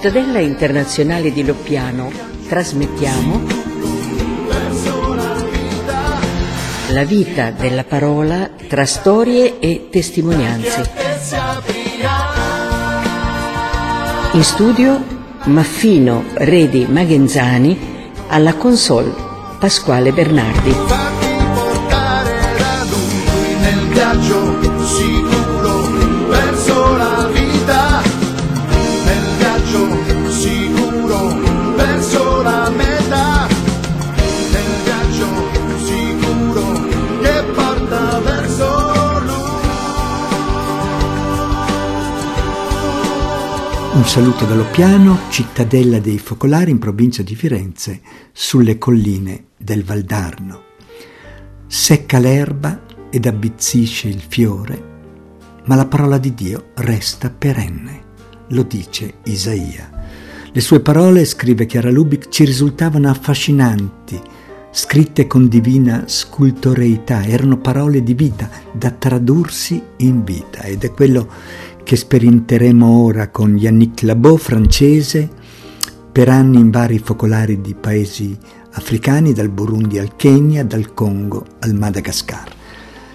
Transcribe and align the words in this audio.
Cittadella 0.00 0.38
Internazionale 0.38 1.32
di 1.32 1.44
Loppiano 1.44 2.08
trasmettiamo 2.46 3.42
la 6.90 7.02
vita 7.02 7.50
della 7.50 7.82
parola 7.82 8.48
tra 8.68 8.86
storie 8.86 9.58
e 9.58 9.88
testimonianze. 9.90 10.88
In 14.34 14.44
studio 14.44 15.04
Maffino 15.46 16.26
Redi 16.34 16.86
Magenzani 16.88 17.76
alla 18.28 18.54
console 18.54 19.12
Pasquale 19.58 20.12
Bernardi. 20.12 21.07
Un 43.98 44.06
saluto 44.06 44.44
dallo 44.44 44.66
piano, 44.70 45.18
cittadella 45.28 45.98
dei 45.98 46.20
focolari 46.20 46.70
in 46.70 46.78
provincia 46.78 47.24
di 47.24 47.34
Firenze, 47.34 48.00
sulle 48.30 48.78
colline 48.78 49.46
del 49.56 49.82
Valdarno. 49.82 50.62
Secca 51.66 52.20
l'erba 52.20 52.82
ed 53.10 53.26
abbizzisce 53.26 54.06
il 54.06 54.22
fiore, 54.26 54.82
ma 55.64 55.74
la 55.74 55.86
parola 55.86 56.16
di 56.18 56.32
Dio 56.32 56.66
resta 56.74 57.28
perenne, 57.28 58.02
lo 58.50 58.62
dice 58.62 59.14
Isaia. 59.24 59.90
Le 60.52 60.60
sue 60.60 60.78
parole, 60.78 61.24
scrive 61.24 61.66
Chiara 61.66 61.90
Lubic, 61.90 62.28
ci 62.28 62.44
risultavano 62.44 63.10
affascinanti, 63.10 64.20
scritte 64.70 65.26
con 65.26 65.48
divina 65.48 66.04
scultoreità, 66.06 67.24
erano 67.24 67.58
parole 67.58 68.04
di 68.04 68.14
vita 68.14 68.48
da 68.70 68.92
tradursi 68.92 69.82
in 69.96 70.22
vita 70.22 70.62
ed 70.62 70.84
è 70.84 70.92
quello 70.92 71.66
che 71.88 71.96
sperimenteremo 71.96 72.86
ora 72.86 73.30
con 73.30 73.56
Yannick 73.56 74.02
Labo, 74.02 74.36
francese, 74.36 75.26
per 76.12 76.28
anni 76.28 76.58
in 76.58 76.68
vari 76.70 76.98
focolari 76.98 77.62
di 77.62 77.74
paesi 77.74 78.36
africani, 78.72 79.32
dal 79.32 79.48
Burundi 79.48 79.98
al 79.98 80.14
Kenya, 80.14 80.64
dal 80.64 80.92
Congo 80.92 81.46
al 81.60 81.72
Madagascar. 81.72 82.54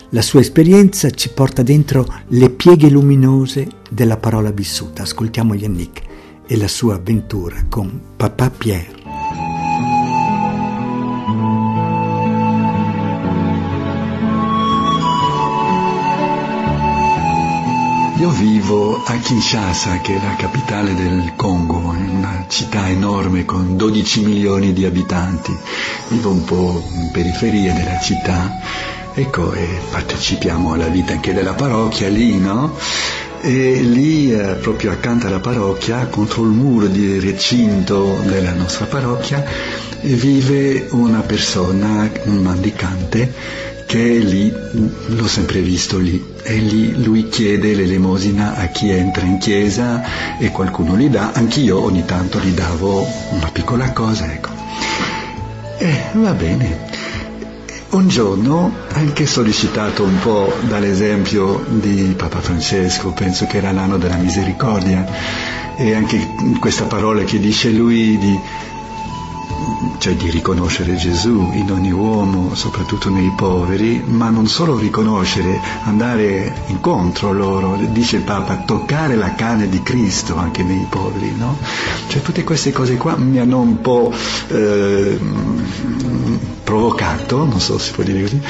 La 0.09 0.23
sua 0.23 0.39
esperienza 0.39 1.11
ci 1.11 1.29
porta 1.29 1.61
dentro 1.61 2.11
le 2.29 2.49
pieghe 2.49 2.89
luminose 2.89 3.67
della 3.91 4.17
parola 4.17 4.49
vissuta. 4.49 5.03
Ascoltiamo 5.03 5.53
Yannick 5.53 6.01
e 6.47 6.57
la 6.57 6.67
sua 6.67 6.95
avventura 6.95 7.66
con 7.69 8.01
Papa 8.17 8.49
Pierre. 8.49 9.03
Vivo 18.73 19.03
a 19.05 19.16
Kinshasa, 19.17 19.99
che 19.99 20.16
è 20.16 20.19
la 20.19 20.35
capitale 20.35 20.95
del 20.95 21.33
Congo, 21.35 21.77
una 21.77 22.45
città 22.47 22.89
enorme 22.89 23.45
con 23.45 23.77
12 23.77 24.23
milioni 24.23 24.73
di 24.73 24.83
abitanti. 24.83 25.55
Vivo 26.07 26.31
un 26.31 26.43
po' 26.43 26.83
in 26.95 27.11
periferia 27.11 27.71
della 27.73 27.99
città, 27.99 28.59
ecco, 29.13 29.53
e 29.53 29.67
partecipiamo 29.91 30.73
alla 30.73 30.88
vita 30.88 31.13
anche 31.13 31.33
della 31.33 31.53
parrocchia 31.53 32.09
lì, 32.09 32.39
no? 32.39 32.75
E 33.41 33.81
lì, 33.81 34.33
eh, 34.33 34.55
proprio 34.55 34.91
accanto 34.91 35.28
alla 35.28 35.39
parrocchia, 35.39 36.07
contro 36.07 36.41
il 36.41 36.50
muro 36.50 36.88
di 36.88 37.19
recinto 37.19 38.22
della 38.25 38.53
nostra 38.53 38.85
parrocchia, 38.85 39.44
vive 40.01 40.88
una 40.91 41.19
persona, 41.19 42.09
un 42.23 42.38
mendicante, 42.38 43.31
che 43.85 44.16
è 44.16 44.17
lì, 44.17 44.51
l'ho 45.07 45.28
sempre 45.28 45.59
visto 45.59 46.00
lì, 46.00 46.32
e 46.44 46.56
lì 46.58 47.02
lui 47.02 47.30
chiede 47.30 47.74
l'elemosina 47.74 48.56
a 48.56 48.68
chi 48.68 48.90
entra 48.90 49.26
in 49.26 49.38
chiesa 49.38 50.38
e 50.38 50.52
qualcuno 50.52 50.98
gli 50.98 51.09
dà, 51.09 51.31
anch'io 51.34 51.81
ogni 51.81 52.04
tanto 52.06 52.40
gli 52.40 52.52
davo 52.52 53.08
una 53.31 53.50
piccola 53.52 53.92
cosa, 53.92 54.31
ecco. 54.31 54.50
E 55.78 56.02
va 56.14 56.34
bene. 56.34 56.92
Un 57.92 58.08
giorno, 58.08 58.74
anche 58.94 59.26
sollecitato 59.26 60.04
un 60.04 60.20
po' 60.20 60.52
dall'esempio 60.68 61.64
di 61.68 62.14
Papa 62.18 62.40
Francesco, 62.42 63.12
penso 63.12 63.46
che 63.46 63.58
era 63.58 63.72
l'anno 63.72 63.98
della 63.98 64.18
misericordia, 64.18 65.06
e 65.75 65.94
anche 65.94 66.36
questa 66.60 66.86
parola 66.86 67.24
che 67.24 67.40
dice 67.40 67.70
lui 67.70 68.18
di 68.18 68.40
cioè 69.97 70.16
di 70.16 70.29
riconoscere 70.29 70.96
Gesù 70.96 71.51
in 71.53 71.72
ogni 71.72 71.91
uomo, 71.91 72.56
soprattutto 72.56 73.09
nei 73.09 73.31
poveri, 73.35 74.03
ma 74.06 74.29
non 74.29 74.47
solo 74.47 74.78
riconoscere, 74.78 75.59
andare 75.84 76.53
incontro 76.68 77.29
a 77.29 77.31
loro, 77.31 77.78
dice 77.91 78.18
il 78.18 78.24
Papa, 78.24 78.57
toccare 78.57 79.16
la 79.16 79.34
carne 79.35 79.69
di 79.69 79.81
Cristo 79.81 80.38
anche 80.38 80.63
nei 80.63 80.85
poveri, 80.90 81.34
no? 81.38 81.57
Cioè 82.07 82.22
tutte 82.22 82.44
queste 82.44 82.72
cose 82.72 82.97
qua 82.97 83.16
mi 83.16 83.40
hanno 83.40 83.59
un 83.59 83.81
po' 83.81 84.13
eh, 84.47 85.19
provocato, 86.63 87.45
non 87.45 87.59
so 87.59 87.78
se 87.78 87.85
si 87.85 87.91
può 87.91 88.03
dire 88.03 88.22
così, 88.22 88.41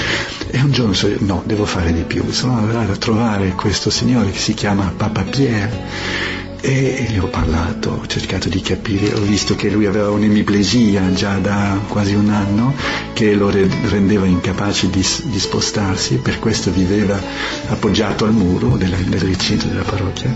e 0.49 0.61
un 0.61 0.71
giorno 0.71 0.93
so, 0.93 1.09
no, 1.19 1.43
devo 1.45 1.65
fare 1.65 1.93
di 1.93 2.03
più, 2.03 2.31
sono 2.31 2.57
andato 2.57 2.91
a 2.91 2.97
trovare 2.97 3.51
questo 3.53 3.89
signore 3.89 4.31
che 4.31 4.39
si 4.39 4.53
chiama 4.53 4.93
Papa 4.95 5.23
Pierre 5.23 6.42
e 6.65 7.07
gli 7.09 7.17
ho 7.17 7.27
parlato, 7.27 7.89
ho 7.89 8.07
cercato 8.07 8.47
di 8.47 8.61
capire, 8.61 9.13
ho 9.13 9.19
visto 9.19 9.53
che 9.53 9.69
lui 9.69 9.85
aveva 9.85 10.09
un'emiplesia 10.11 11.11
già 11.11 11.37
da 11.37 11.77
quasi 11.89 12.13
un 12.13 12.29
anno 12.29 12.73
che 13.11 13.33
lo 13.33 13.49
rendeva 13.49 14.25
incapace 14.25 14.89
di, 14.89 15.05
di 15.23 15.39
spostarsi, 15.39 16.19
per 16.19 16.39
questo 16.39 16.71
viveva 16.71 17.21
appoggiato 17.67 18.23
al 18.23 18.31
muro 18.31 18.77
della, 18.77 18.95
del 18.95 19.19
recinto 19.19 19.67
della 19.67 19.83
parrocchia 19.83 20.33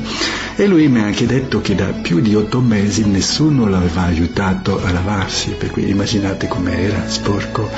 e 0.60 0.66
lui 0.66 0.88
mi 0.88 1.00
ha 1.00 1.06
anche 1.06 1.28
detto 1.28 1.62
che 1.62 1.76
da 1.76 1.94
più 1.94 2.20
di 2.20 2.34
otto 2.34 2.60
mesi 2.62 3.06
nessuno 3.06 3.70
l'aveva 3.70 4.02
aiutato 4.02 4.84
a 4.84 4.92
lavarsi, 4.92 5.52
per 5.52 5.70
cui 5.70 5.88
immaginate 5.88 6.48
com'era, 6.48 7.08
sporco. 7.08 7.70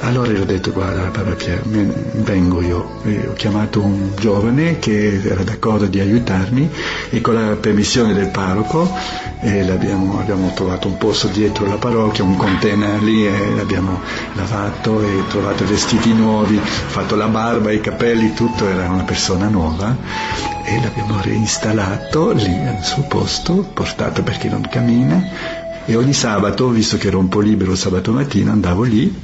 Allora 0.00 0.30
gli 0.30 0.40
ho 0.40 0.44
detto 0.44 0.72
guarda 0.72 1.08
Papa 1.08 1.32
Pier, 1.32 1.62
vengo 1.64 2.62
io, 2.62 3.00
e 3.04 3.26
ho 3.26 3.32
chiamato 3.32 3.80
un 3.80 4.10
giovane 4.18 4.78
che 4.78 5.20
era 5.22 5.42
d'accordo 5.42 5.86
di 5.86 5.98
aiutarmi 5.98 6.70
e 7.10 7.20
con 7.20 7.34
la 7.34 7.56
permissione 7.56 8.12
del 8.12 8.28
parroco 8.28 8.88
eh, 9.40 9.70
abbiamo, 9.70 10.18
abbiamo 10.18 10.52
trovato 10.54 10.88
un 10.88 10.96
posto 10.96 11.28
dietro 11.28 11.66
la 11.66 11.76
parrocchia, 11.76 12.24
un 12.24 12.36
container 12.36 13.02
lì 13.02 13.26
e 13.26 13.54
l'abbiamo 13.54 14.00
lavato 14.34 15.02
e 15.02 15.24
trovato 15.28 15.64
vestiti 15.66 16.12
nuovi, 16.12 16.58
fatto 16.58 17.16
la 17.16 17.28
barba, 17.28 17.70
i 17.70 17.80
capelli, 17.80 18.32
tutto, 18.32 18.66
era 18.66 18.88
una 18.88 19.04
persona 19.04 19.48
nuova. 19.48 19.96
E 20.64 20.80
l'abbiamo 20.80 21.20
reinstallato 21.20 22.32
lì 22.32 22.66
al 22.66 22.82
suo 22.82 23.02
posto, 23.02 23.68
portato 23.72 24.22
perché 24.22 24.48
non 24.48 24.66
cammina. 24.68 25.22
E 25.84 25.94
ogni 25.94 26.12
sabato, 26.12 26.68
visto 26.70 26.96
che 26.96 27.08
ero 27.08 27.18
un 27.18 27.28
po' 27.28 27.40
libero 27.40 27.76
sabato 27.76 28.10
mattina, 28.10 28.50
andavo 28.50 28.82
lì 28.82 29.14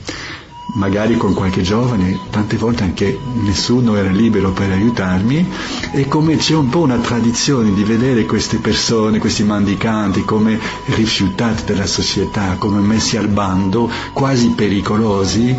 magari 0.75 1.17
con 1.17 1.35
qualche 1.35 1.63
giovane, 1.63 2.19
tante 2.31 2.57
volte 2.57 2.85
anche 2.85 3.19
nessuno 3.43 3.97
era 3.97 4.11
libero 4.11 4.53
per 4.53 4.71
aiutarmi 4.71 5.47
e 5.93 6.09
come 6.09 6.37
c'è 6.37 6.55
un 6.55 6.69
po' 6.69 6.81
una 6.81 6.99
tradizione 6.99 7.75
di 7.75 7.85
vedere 7.85 8.25
queste 8.25 8.59
persone, 8.59 9.19
questi 9.19 9.45
mandicanti 9.45 10.25
come 10.25 10.59
rifiutati 10.87 11.65
dalla 11.65 11.87
società, 11.87 12.57
come 12.59 12.81
messi 12.81 13.17
al 13.17 13.29
bando, 13.29 13.91
quasi 14.13 14.49
pericolosi, 14.51 15.55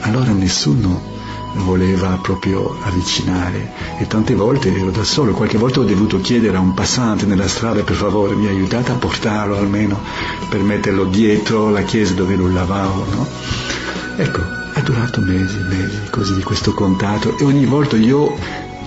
allora 0.00 0.32
nessuno 0.32 1.18
voleva 1.52 2.18
proprio 2.22 2.76
avvicinare 2.82 3.72
e 3.98 4.06
tante 4.06 4.34
volte 4.34 4.72
ero 4.72 4.90
da 4.90 5.04
solo, 5.04 5.32
qualche 5.32 5.58
volta 5.58 5.80
ho 5.80 5.84
dovuto 5.84 6.20
chiedere 6.20 6.56
a 6.56 6.60
un 6.60 6.74
passante 6.74 7.26
nella 7.26 7.48
strada 7.48 7.82
per 7.82 7.96
favore 7.96 8.34
mi 8.34 8.46
aiutate 8.46 8.92
a 8.92 8.94
portarlo 8.94 9.56
almeno 9.56 9.98
per 10.48 10.60
metterlo 10.62 11.04
dietro 11.04 11.70
la 11.70 11.82
chiesa 11.82 12.14
dove 12.14 12.36
lo 12.36 12.48
lavavo, 12.48 13.04
no? 13.10 13.26
Ecco, 14.16 14.59
è 14.80 14.82
durato 14.82 15.20
mesi, 15.20 15.58
mesi 15.68 16.00
così 16.10 16.34
di 16.34 16.42
questo 16.42 16.72
contatto. 16.72 17.36
E 17.38 17.44
ogni 17.44 17.66
volta 17.66 17.96
io 17.96 18.34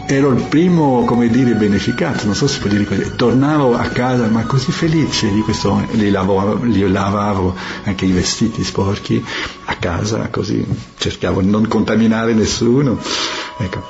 ero 0.08 0.32
il 0.32 0.44
primo, 0.44 1.06
come 1.06 1.30
dire, 1.30 1.54
beneficato, 1.54 2.26
non 2.26 2.36
so 2.36 2.48
se 2.48 2.60
può 2.60 2.70
dire 2.70 2.84
così, 2.86 3.16
tornavo 3.16 3.76
a 3.76 3.88
casa 3.88 4.28
ma 4.28 4.44
così 4.44 4.72
felice 4.72 5.32
di 5.32 5.42
questo, 5.42 5.86
li 5.92 6.10
lavavo, 6.10 6.64
li 6.64 6.90
lavavo 6.92 7.56
anche 7.84 8.06
i 8.06 8.12
vestiti 8.12 8.64
sporchi 8.64 9.24
a 9.66 9.76
casa, 9.76 10.28
così 10.30 10.66
cercavo 10.98 11.42
di 11.42 11.50
non 11.50 11.68
contaminare 11.68 12.34
nessuno, 12.34 12.98
ecco, 13.58 13.84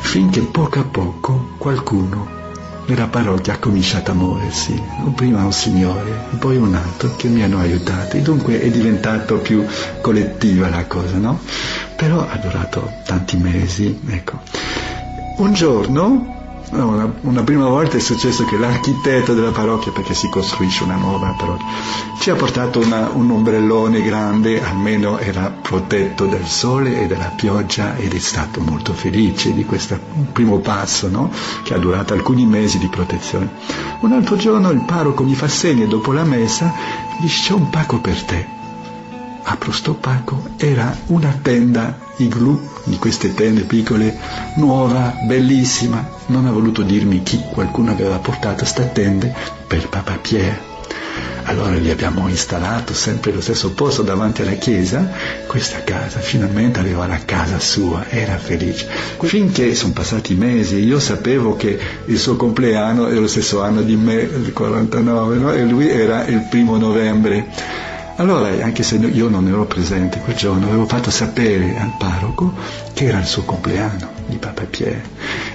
finché 0.00 0.40
poco 0.40 0.80
a 0.80 0.84
poco 0.84 1.50
qualcuno 1.56 2.43
nella 2.86 3.06
parrocchia 3.06 3.54
ha 3.54 3.58
cominciato 3.58 4.10
a 4.10 4.14
muoversi, 4.14 4.80
prima 5.14 5.44
un 5.44 5.52
signore, 5.52 6.10
poi 6.38 6.56
un 6.56 6.74
altro 6.74 7.14
che 7.16 7.28
mi 7.28 7.42
hanno 7.42 7.58
aiutato 7.58 8.16
dunque 8.18 8.60
è 8.60 8.70
diventato 8.70 9.38
più 9.38 9.64
collettiva 10.00 10.68
la 10.68 10.84
cosa, 10.86 11.16
no? 11.16 11.40
Però 11.96 12.26
ha 12.28 12.36
durato 12.36 12.90
tanti 13.04 13.36
mesi, 13.36 14.00
ecco. 14.08 14.40
Un 15.36 15.52
giorno 15.52 16.33
No, 16.70 16.88
una, 16.88 17.14
una, 17.20 17.42
prima 17.42 17.68
volta 17.68 17.96
è 17.96 18.00
successo 18.00 18.44
che 18.44 18.56
l'architetto 18.56 19.34
della 19.34 19.50
parrocchia, 19.50 19.92
perché 19.92 20.14
si 20.14 20.28
costruisce 20.28 20.82
una 20.82 20.96
nuova 20.96 21.34
parrocchia, 21.38 21.66
ci 22.18 22.30
ha 22.30 22.34
portato 22.34 22.80
una, 22.80 23.10
un 23.12 23.30
ombrellone 23.30 24.02
grande, 24.02 24.62
almeno 24.64 25.18
era 25.18 25.50
protetto 25.50 26.26
dal 26.26 26.46
sole 26.46 27.02
e 27.02 27.06
dalla 27.06 27.32
pioggia 27.36 27.96
ed 27.96 28.14
è 28.14 28.18
stato 28.18 28.60
molto 28.60 28.92
felice 28.92 29.52
di 29.52 29.64
questo 29.64 29.98
primo 30.32 30.58
passo, 30.58 31.08
no? 31.08 31.30
che 31.62 31.74
ha 31.74 31.78
durato 31.78 32.14
alcuni 32.14 32.46
mesi 32.46 32.78
di 32.78 32.88
protezione. 32.88 33.50
Un 34.00 34.12
altro 34.12 34.36
giorno 34.36 34.70
il 34.70 34.84
parroco 34.84 35.22
mi 35.22 35.34
fa 35.34 35.48
segno 35.48 35.86
dopo 35.86 36.12
la 36.12 36.24
messa, 36.24 36.72
dice 37.20 37.42
c'è 37.42 37.52
un 37.52 37.70
pacco 37.70 38.00
per 38.00 38.22
te. 38.22 38.46
Apro 39.42 39.70
sto 39.70 39.94
pacco, 39.94 40.42
era 40.56 40.96
una 41.06 41.38
tenda 41.40 42.03
igloo 42.16 42.60
di 42.84 42.96
queste 42.98 43.34
tende 43.34 43.62
piccole, 43.62 44.16
nuova, 44.56 45.16
bellissima. 45.22 46.06
Non 46.26 46.46
ha 46.46 46.52
voluto 46.52 46.82
dirmi 46.82 47.22
chi, 47.22 47.42
qualcuno 47.50 47.90
aveva 47.90 48.18
portato 48.18 48.64
sta 48.64 48.84
tende 48.84 49.34
per 49.66 49.88
Papa 49.88 50.18
Pierre. 50.20 50.72
Allora 51.46 51.74
li 51.74 51.90
abbiamo 51.90 52.26
installato 52.28 52.94
sempre 52.94 53.30
allo 53.30 53.42
stesso 53.42 53.72
posto 53.72 54.02
davanti 54.02 54.40
alla 54.40 54.52
chiesa, 54.52 55.10
questa 55.46 55.84
casa, 55.84 56.18
finalmente 56.20 56.78
aveva 56.80 57.06
la 57.06 57.18
casa 57.18 57.60
sua, 57.60 58.08
era 58.08 58.38
felice. 58.38 58.86
Finché 59.20 59.74
sono 59.74 59.92
passati 59.92 60.34
mesi, 60.34 60.76
io 60.76 60.98
sapevo 60.98 61.54
che 61.54 61.78
il 62.06 62.18
suo 62.18 62.36
compleanno 62.36 63.08
è 63.08 63.14
lo 63.14 63.28
stesso 63.28 63.60
anno 63.60 63.82
di 63.82 63.94
me, 63.94 64.14
il 64.14 64.52
49, 64.54 65.36
no? 65.36 65.52
e 65.52 65.64
lui 65.64 65.88
era 65.88 66.24
il 66.24 66.46
primo 66.48 66.78
novembre. 66.78 67.46
Allora, 68.16 68.48
anche 68.64 68.84
se 68.84 68.94
io 68.94 69.28
non 69.28 69.48
ero 69.48 69.64
presente 69.64 70.20
quel 70.20 70.36
giorno, 70.36 70.66
avevo 70.66 70.86
fatto 70.86 71.10
sapere 71.10 71.76
al 71.76 71.90
parroco 71.96 72.52
che 72.92 73.06
era 73.06 73.18
il 73.18 73.26
suo 73.26 73.42
compleanno 73.42 74.08
di 74.28 74.36
Papa 74.36 74.62
Pierre. 74.64 75.02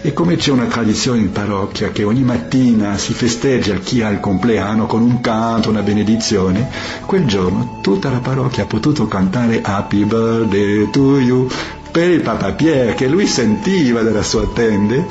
E 0.01 0.11
come 0.11 0.35
c'è 0.35 0.51
una 0.51 0.65
tradizione 0.65 1.19
in 1.19 1.31
parrocchia 1.31 1.91
che 1.91 2.03
ogni 2.03 2.23
mattina 2.23 2.97
si 2.97 3.13
festeggia 3.13 3.75
chi 3.75 4.01
ha 4.01 4.09
il 4.09 4.19
compleanno 4.19 4.87
con 4.87 5.01
un 5.01 5.21
canto, 5.21 5.69
una 5.69 5.81
benedizione, 5.81 6.67
quel 7.05 7.25
giorno 7.25 7.77
tutta 7.79 8.09
la 8.09 8.19
parrocchia 8.19 8.63
ha 8.63 8.67
potuto 8.67 9.07
cantare 9.07 9.61
Happy 9.61 10.03
Birthday 10.03 10.89
to 10.89 11.19
You 11.19 11.49
per 11.91 12.09
il 12.09 12.21
Papa 12.21 12.51
Pierre 12.51 12.93
che 12.93 13.07
lui 13.07 13.25
sentiva 13.25 14.01
dalla 14.01 14.23
sua 14.23 14.47
tende 14.53 15.05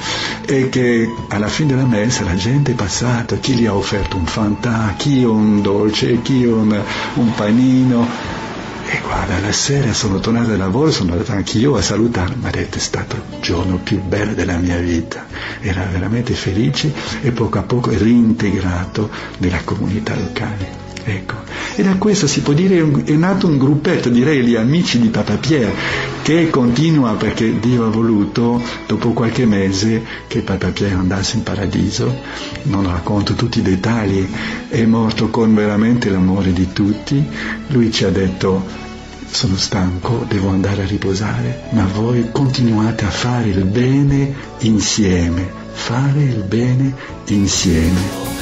e 0.47 0.69
che 0.69 1.13
alla 1.29 1.49
fine 1.49 1.75
della 1.75 1.87
messa 1.87 2.25
la 2.25 2.35
gente 2.35 2.73
è 2.73 2.75
passata, 2.75 3.37
chi 3.37 3.55
gli 3.55 3.67
ha 3.67 3.75
offerto 3.75 4.17
un 4.17 4.27
fantà, 4.27 4.95
chi 4.97 5.25
un 5.25 5.61
dolce, 5.61 6.23
chi 6.23 6.45
un, 6.45 6.81
un 7.15 7.35
panino. 7.35 8.37
E 8.91 9.01
guarda, 9.03 9.39
la 9.41 9.53
sera 9.53 9.93
sono 9.93 10.19
tornato 10.19 10.49
dal 10.49 10.59
lavoro, 10.59 10.91
sono 10.91 11.13
andato 11.13 11.33
anch'io 11.33 11.77
a 11.77 11.83
salutare, 11.83 12.35
mi 12.37 12.47
ha 12.47 12.51
detto 12.51 12.79
è 12.79 12.81
stato 12.81 13.17
il 13.17 13.41
giorno 13.41 13.77
più 13.77 14.01
bello 14.01 14.33
della 14.33 14.57
mia 14.57 14.79
vita, 14.79 15.27
era 15.61 15.85
veramente 15.93 16.33
felice 16.33 16.91
e 17.21 17.31
poco 17.33 17.59
a 17.59 17.63
poco 17.63 17.91
reintegrato 17.91 19.11
nella 19.39 19.61
comunità 19.63 20.15
locale. 20.15 20.88
Ecco. 21.05 21.35
E 21.77 21.83
da 21.83 21.97
questo 21.97 22.27
si 22.27 22.41
può 22.41 22.53
dire 22.53 23.05
è 23.05 23.13
nato 23.13 23.47
un 23.47 23.57
gruppetto, 23.57 24.09
direi 24.09 24.43
gli 24.43 24.57
amici 24.57 24.99
di 24.99 25.09
Papa 25.09 25.37
Pierre, 25.37 25.75
che 26.23 26.51
continua 26.51 27.15
perché 27.15 27.59
Dio 27.61 27.87
ha 27.87 27.91
voluto, 27.91 28.61
dopo 28.87 29.13
qualche 29.13 29.47
mese, 29.47 30.03
che 30.27 30.41
Papa 30.41 30.69
Pierre 30.69 30.97
andasse 30.97 31.37
in 31.37 31.43
paradiso. 31.45 32.15
Non 32.65 32.85
racconto 32.85 33.35
tutti 33.35 33.61
i 33.61 33.63
dettagli, 33.63 34.29
è 34.69 34.85
morto 34.85 35.29
con 35.31 35.55
veramente 35.55 36.11
l'amore 36.11 36.53
di 36.53 36.73
tutti. 36.73 37.25
Lui 37.69 37.93
ci 37.93 38.05
ha 38.05 38.11
detto 38.11 38.87
sono 39.31 39.57
stanco, 39.57 40.25
devo 40.27 40.49
andare 40.49 40.83
a 40.83 40.87
riposare, 40.87 41.65
ma 41.71 41.87
voi 41.87 42.31
continuate 42.33 43.05
a 43.05 43.11
fare 43.11 43.49
il 43.49 43.65
bene 43.65 44.35
insieme, 44.61 45.49
fare 45.73 46.23
il 46.23 46.43
bene 46.43 46.95
insieme. 47.27 48.37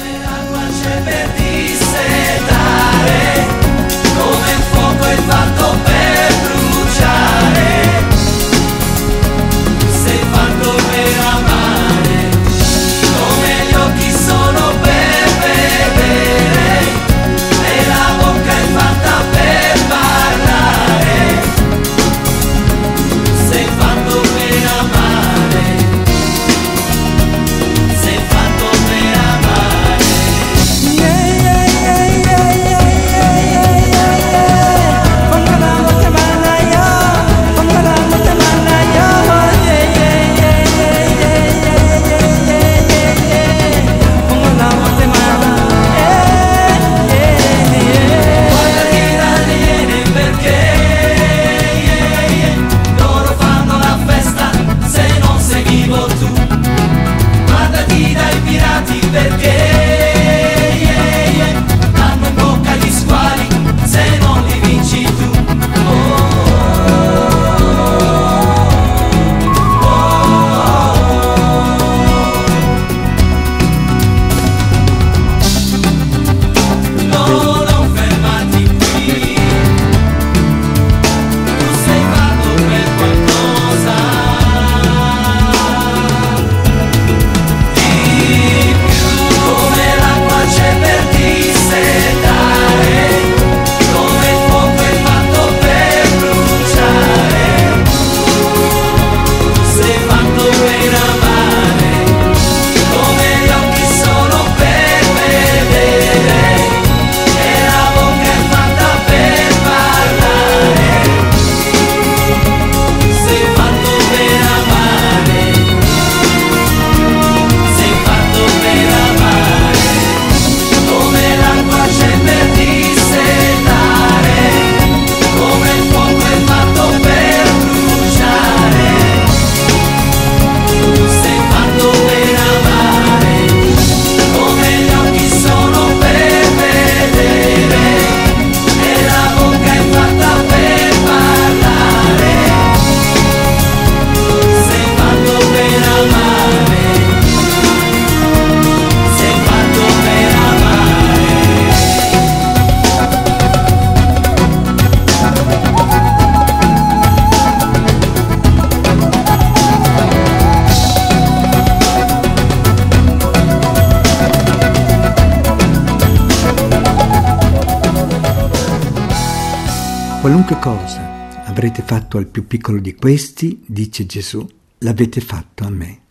Qualunque 170.47 170.71
cosa 170.71 171.43
avrete 171.43 171.81
fatto 171.81 172.17
al 172.17 172.27
più 172.27 172.47
piccolo 172.47 172.79
di 172.79 172.95
questi, 172.95 173.63
dice 173.65 174.05
Gesù, 174.05 174.47
l'avete 174.77 175.19
fatto 175.19 175.65
a 175.65 175.69
me. 175.69 176.03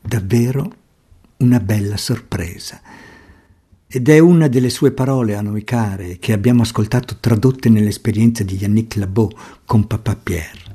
davvero 0.00 0.72
una 1.38 1.60
bella 1.60 1.98
sorpresa. 1.98 2.80
Ed 3.86 4.08
è 4.08 4.18
una 4.20 4.48
delle 4.48 4.70
sue 4.70 4.92
parole 4.92 5.36
a 5.36 5.42
noi 5.42 5.64
care 5.64 6.18
che 6.18 6.32
abbiamo 6.32 6.62
ascoltato 6.62 7.18
tradotte 7.20 7.68
nell'esperienza 7.68 8.42
di 8.42 8.56
Yannick 8.56 8.96
Labot 8.96 9.36
con 9.66 9.86
Papa 9.86 10.16
Pierre. 10.16 10.67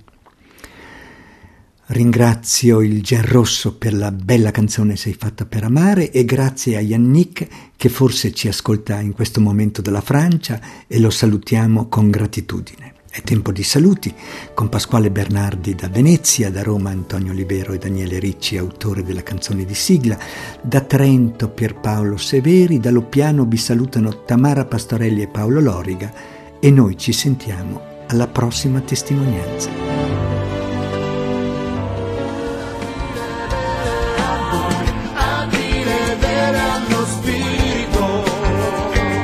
Ringrazio 1.85 2.81
il 2.81 3.03
Gen 3.03 3.25
Rosso 3.25 3.75
per 3.75 3.93
la 3.93 4.09
bella 4.09 4.51
canzone 4.51 4.95
Sei 4.95 5.13
fatta 5.13 5.45
per 5.45 5.65
amare 5.65 6.11
e 6.11 6.23
grazie 6.23 6.77
a 6.77 6.79
Yannick 6.79 7.47
che 7.75 7.89
forse 7.89 8.31
ci 8.31 8.47
ascolta 8.47 9.01
in 9.01 9.11
questo 9.11 9.41
momento 9.41 9.81
dalla 9.81 9.99
Francia 9.99 10.61
e 10.87 10.97
lo 10.99 11.09
salutiamo 11.09 11.89
con 11.89 12.09
gratitudine. 12.09 12.93
È 13.11 13.21
tempo 13.21 13.51
di 13.51 13.63
saluti 13.63 14.13
con 14.53 14.69
Pasquale 14.69 15.11
Bernardi 15.11 15.75
da 15.75 15.89
Venezia, 15.89 16.49
da 16.49 16.63
Roma 16.63 16.89
Antonio 16.89 17.33
Libero 17.33 17.73
e 17.73 17.77
Daniele 17.77 18.17
Ricci, 18.17 18.57
autore 18.57 19.03
della 19.03 19.21
canzone 19.21 19.65
di 19.65 19.75
sigla, 19.75 20.17
da 20.61 20.79
Trento 20.79 21.49
Pierpaolo 21.49 22.15
Severi, 22.15 22.79
da 22.79 22.91
Loppiano 22.91 23.43
vi 23.43 23.57
salutano 23.57 24.23
Tamara 24.23 24.65
Pastorelli 24.65 25.21
e 25.21 25.27
Paolo 25.27 25.59
Loriga 25.59 26.11
e 26.59 26.71
noi 26.71 26.97
ci 26.97 27.11
sentiamo 27.11 28.05
alla 28.07 28.27
prossima 28.27 28.79
testimonianza. 28.79 29.92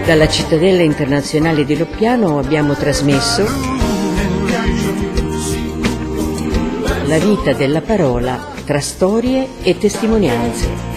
Dalla 0.10 0.28
cittadella 0.28 0.82
internazionale 0.82 1.64
di 1.66 1.78
Loppiano 1.78 2.40
abbiamo 2.40 2.74
trasmesso 2.74 3.44
la 7.06 7.20
vita 7.20 7.54
della 7.54 7.82
parola 7.82 8.44
tra 8.66 8.80
storie 8.80 9.48
e 9.62 9.78
testimonianze. 9.78 10.89